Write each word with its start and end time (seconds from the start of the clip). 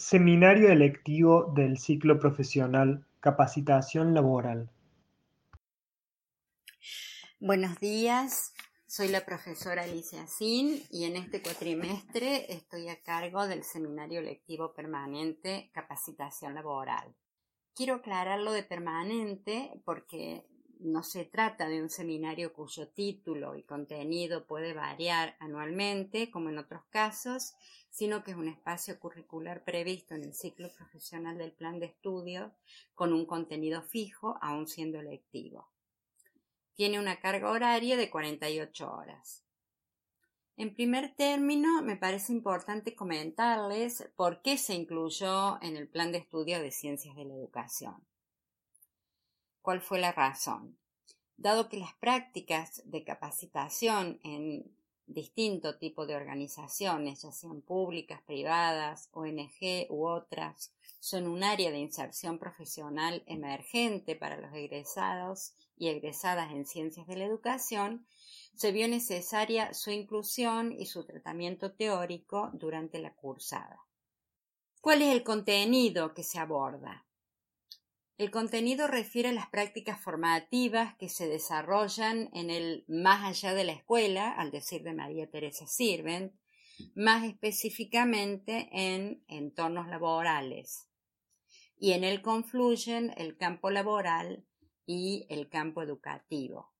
Seminario 0.00 0.70
electivo 0.70 1.52
del 1.54 1.76
ciclo 1.76 2.18
profesional 2.18 3.04
Capacitación 3.20 4.14
Laboral. 4.14 4.70
Buenos 7.38 7.78
días, 7.78 8.54
soy 8.86 9.08
la 9.08 9.26
profesora 9.26 9.82
Alicia 9.82 10.26
Sin 10.26 10.82
y 10.90 11.04
en 11.04 11.16
este 11.16 11.42
cuatrimestre 11.42 12.50
estoy 12.50 12.88
a 12.88 13.02
cargo 13.02 13.46
del 13.46 13.62
Seminario 13.62 14.20
electivo 14.20 14.72
permanente 14.72 15.70
Capacitación 15.74 16.54
Laboral. 16.54 17.14
Quiero 17.74 17.96
aclararlo 17.96 18.52
de 18.52 18.62
permanente 18.62 19.70
porque 19.84 20.46
no 20.82 21.02
se 21.02 21.24
trata 21.24 21.68
de 21.68 21.82
un 21.82 21.90
seminario 21.90 22.52
cuyo 22.52 22.88
título 22.88 23.56
y 23.56 23.62
contenido 23.62 24.46
puede 24.46 24.72
variar 24.72 25.36
anualmente, 25.38 26.30
como 26.30 26.48
en 26.48 26.58
otros 26.58 26.82
casos, 26.90 27.54
sino 27.90 28.24
que 28.24 28.30
es 28.30 28.36
un 28.36 28.48
espacio 28.48 28.98
curricular 28.98 29.64
previsto 29.64 30.14
en 30.14 30.24
el 30.24 30.34
ciclo 30.34 30.70
profesional 30.76 31.36
del 31.38 31.52
plan 31.52 31.80
de 31.80 31.86
estudio 31.86 32.52
con 32.94 33.12
un 33.12 33.26
contenido 33.26 33.82
fijo, 33.82 34.38
aun 34.40 34.66
siendo 34.66 35.00
electivo. 35.00 35.68
Tiene 36.74 36.98
una 36.98 37.20
carga 37.20 37.50
horaria 37.50 37.96
de 37.96 38.08
48 38.08 38.90
horas. 38.90 39.44
En 40.56 40.74
primer 40.74 41.14
término, 41.14 41.82
me 41.82 41.96
parece 41.96 42.32
importante 42.32 42.94
comentarles 42.94 44.10
por 44.16 44.42
qué 44.42 44.56
se 44.56 44.74
incluyó 44.74 45.60
en 45.62 45.76
el 45.76 45.88
plan 45.88 46.12
de 46.12 46.18
estudio 46.18 46.60
de 46.60 46.70
ciencias 46.70 47.16
de 47.16 47.24
la 47.24 47.34
educación. 47.34 48.09
¿Cuál 49.62 49.80
fue 49.80 50.00
la 50.00 50.12
razón? 50.12 50.78
Dado 51.36 51.68
que 51.68 51.76
las 51.76 51.94
prácticas 51.94 52.82
de 52.84 53.04
capacitación 53.04 54.20
en 54.22 54.74
distinto 55.06 55.76
tipo 55.76 56.06
de 56.06 56.14
organizaciones, 56.14 57.22
ya 57.22 57.32
sean 57.32 57.60
públicas, 57.62 58.22
privadas, 58.22 59.08
ONG 59.12 59.86
u 59.90 60.06
otras, 60.06 60.72
son 61.00 61.26
un 61.26 61.42
área 61.42 61.70
de 61.70 61.78
inserción 61.78 62.38
profesional 62.38 63.22
emergente 63.26 64.16
para 64.16 64.36
los 64.36 64.52
egresados 64.54 65.54
y 65.76 65.88
egresadas 65.88 66.52
en 66.52 66.66
ciencias 66.66 67.06
de 67.06 67.16
la 67.16 67.24
educación, 67.24 68.06
se 68.54 68.72
vio 68.72 68.86
necesaria 68.88 69.72
su 69.72 69.90
inclusión 69.90 70.72
y 70.72 70.86
su 70.86 71.04
tratamiento 71.04 71.72
teórico 71.72 72.50
durante 72.52 72.98
la 72.98 73.14
cursada. 73.14 73.80
¿Cuál 74.80 75.02
es 75.02 75.08
el 75.08 75.22
contenido 75.22 76.14
que 76.14 76.22
se 76.22 76.38
aborda? 76.38 77.06
El 78.20 78.30
contenido 78.30 78.86
refiere 78.86 79.30
a 79.30 79.32
las 79.32 79.48
prácticas 79.48 79.98
formativas 79.98 80.94
que 80.96 81.08
se 81.08 81.26
desarrollan 81.26 82.28
en 82.34 82.50
el 82.50 82.84
más 82.86 83.24
allá 83.24 83.54
de 83.54 83.64
la 83.64 83.72
escuela, 83.72 84.30
al 84.32 84.50
decir 84.50 84.82
de 84.82 84.92
María 84.92 85.30
Teresa 85.30 85.66
Sirvent, 85.66 86.34
más 86.94 87.24
específicamente 87.24 88.68
en 88.72 89.24
entornos 89.26 89.88
laborales. 89.88 90.86
Y 91.78 91.92
en 91.92 92.04
él 92.04 92.20
confluyen 92.20 93.14
el 93.16 93.38
campo 93.38 93.70
laboral 93.70 94.44
y 94.84 95.24
el 95.30 95.48
campo 95.48 95.82
educativo. 95.82 96.74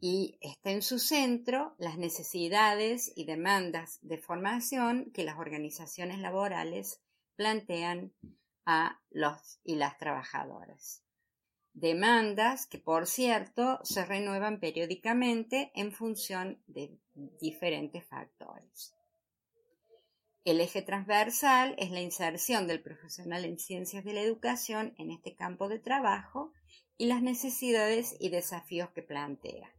Y 0.00 0.38
está 0.40 0.70
en 0.70 0.80
su 0.80 1.00
centro 1.00 1.74
las 1.76 1.98
necesidades 1.98 3.12
y 3.14 3.26
demandas 3.26 3.98
de 4.00 4.16
formación 4.16 5.10
que 5.12 5.22
las 5.22 5.36
organizaciones 5.36 6.18
laborales 6.18 7.02
plantean 7.36 8.14
a 8.66 9.00
los 9.10 9.60
y 9.64 9.76
las 9.76 9.98
trabajadoras. 9.98 11.02
Demandas 11.72 12.66
que, 12.66 12.78
por 12.78 13.06
cierto, 13.06 13.80
se 13.82 14.04
renuevan 14.04 14.60
periódicamente 14.60 15.72
en 15.74 15.92
función 15.92 16.62
de 16.66 16.96
diferentes 17.40 18.04
factores. 18.06 18.94
El 20.44 20.60
eje 20.60 20.82
transversal 20.82 21.74
es 21.78 21.90
la 21.90 22.00
inserción 22.00 22.66
del 22.66 22.82
profesional 22.82 23.44
en 23.44 23.58
ciencias 23.58 24.04
de 24.04 24.12
la 24.12 24.20
educación 24.20 24.94
en 24.98 25.10
este 25.10 25.34
campo 25.34 25.68
de 25.68 25.78
trabajo 25.78 26.52
y 26.96 27.06
las 27.06 27.22
necesidades 27.22 28.14
y 28.20 28.28
desafíos 28.28 28.90
que 28.90 29.02
plantea. 29.02 29.74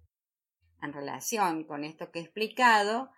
En 0.82 0.92
relación 0.92 1.64
con 1.64 1.84
esto 1.84 2.12
que 2.12 2.20
he 2.20 2.24
explicado, 2.24 3.12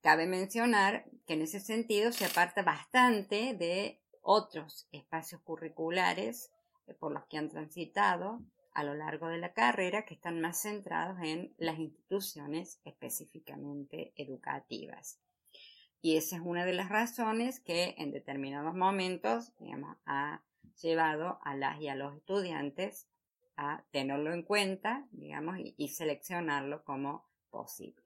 cabe 0.00 0.26
mencionar 0.26 1.04
que 1.26 1.34
en 1.34 1.42
ese 1.42 1.60
sentido 1.60 2.10
se 2.10 2.24
aparta 2.24 2.62
bastante 2.62 3.54
de 3.54 4.01
otros 4.22 4.88
espacios 4.92 5.40
curriculares 5.42 6.50
eh, 6.86 6.94
por 6.94 7.12
los 7.12 7.24
que 7.26 7.38
han 7.38 7.48
transitado 7.48 8.40
a 8.72 8.84
lo 8.84 8.94
largo 8.94 9.28
de 9.28 9.38
la 9.38 9.52
carrera 9.52 10.04
que 10.06 10.14
están 10.14 10.40
más 10.40 10.62
centrados 10.62 11.18
en 11.22 11.54
las 11.58 11.78
instituciones 11.78 12.80
específicamente 12.84 14.12
educativas. 14.16 15.18
Y 16.00 16.16
esa 16.16 16.36
es 16.36 16.42
una 16.42 16.64
de 16.64 16.72
las 16.72 16.88
razones 16.88 17.60
que 17.60 17.94
en 17.98 18.10
determinados 18.10 18.74
momentos 18.74 19.52
ha 20.06 20.42
llevado 20.80 21.38
a 21.42 21.54
las 21.54 21.80
y 21.80 21.88
a 21.88 21.94
los 21.94 22.16
estudiantes 22.16 23.06
a 23.56 23.84
tenerlo 23.90 24.32
en 24.32 24.42
cuenta 24.42 25.06
digamos, 25.12 25.58
y 25.58 25.88
seleccionarlo 25.88 26.82
como 26.82 27.28
posible. 27.50 28.02